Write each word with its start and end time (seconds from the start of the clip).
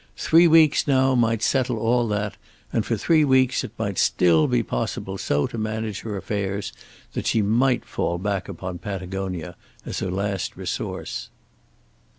Three 0.17 0.47
weeks 0.47 0.87
now 0.87 1.13
might 1.13 1.43
settle 1.43 1.77
all 1.77 2.07
that 2.07 2.33
and 2.73 2.83
for 2.83 2.97
three 2.97 3.23
weeks 3.23 3.63
it 3.63 3.69
might 3.77 3.99
still 3.99 4.47
be 4.47 4.63
possible 4.63 5.19
so 5.19 5.45
to 5.45 5.59
manage 5.59 5.99
her 5.99 6.17
affairs 6.17 6.73
that 7.13 7.27
she 7.27 7.43
might 7.43 7.85
fall 7.85 8.17
back 8.17 8.49
upon 8.49 8.79
Patagonia 8.79 9.55
as 9.85 9.99
her 9.99 10.09
last 10.09 10.57
resource. 10.57 11.29